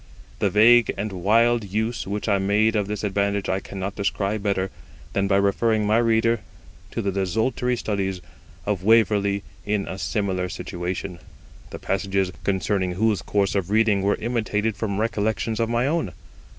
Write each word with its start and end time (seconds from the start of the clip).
The 0.39 0.49
vague 0.49 0.91
and 0.97 1.11
wild 1.13 1.63
use 1.63 2.07
which 2.07 2.27
I 2.27 2.39
made 2.39 2.75
of 2.75 2.87
this 2.87 3.03
advantage 3.03 3.47
I 3.47 3.59
cannot 3.59 3.93
describe 3.95 4.41
better 4.41 4.71
than 5.13 5.27
by 5.27 5.35
referring 5.35 5.85
my 5.85 5.97
reader 5.99 6.39
to 6.89 7.03
the 7.03 7.11
desultory 7.11 7.75
studies 7.77 8.19
of 8.65 8.81
Waverley 8.83 9.43
in 9.63 9.87
a 9.87 9.99
similar 9.99 10.49
situation, 10.49 11.19
the 11.69 11.77
passages 11.77 12.31
concerning 12.43 12.93
whose 12.93 13.21
course 13.21 13.53
of 13.53 13.69
reading 13.69 14.01
were 14.01 14.15
imitated 14.15 14.75
from 14.75 14.99
recollections 14.99 15.59
of 15.59 15.69
my 15.69 15.85
own. 15.85 16.13